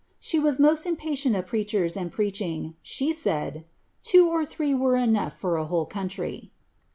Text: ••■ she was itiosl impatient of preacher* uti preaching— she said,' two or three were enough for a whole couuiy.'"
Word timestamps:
••■ 0.01 0.03
she 0.19 0.39
was 0.39 0.57
itiosl 0.57 0.87
impatient 0.87 1.35
of 1.35 1.45
preacher* 1.45 1.83
uti 1.83 2.05
preaching— 2.05 2.75
she 2.95 3.13
said,' 3.13 3.65
two 4.09 4.27
or 4.27 4.43
three 4.43 4.73
were 4.73 4.95
enough 4.95 5.37
for 5.37 5.57
a 5.57 5.65
whole 5.65 5.85
couuiy.'" 5.87 6.49